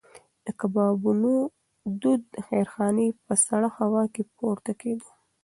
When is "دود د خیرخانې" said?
2.01-3.07